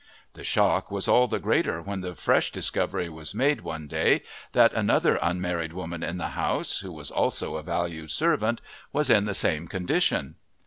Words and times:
The 0.33 0.43
shock 0.43 0.89
was 0.89 1.07
all 1.07 1.27
the 1.27 1.37
greater 1.37 1.79
when 1.79 2.01
the 2.01 2.15
fresh 2.15 2.51
discovery 2.51 3.07
was 3.07 3.35
made 3.35 3.61
one 3.61 3.87
day 3.87 4.23
that 4.53 4.73
another 4.73 5.19
unmarried 5.21 5.73
woman 5.73 6.01
in 6.01 6.17
the 6.17 6.29
house, 6.29 6.79
who 6.79 6.91
was 6.91 7.11
also 7.11 7.55
a 7.55 7.61
valued 7.61 8.09
servant, 8.09 8.61
was 8.91 9.11
in 9.11 9.25
the 9.25 9.35
same 9.35 9.67
condition. 9.67 10.37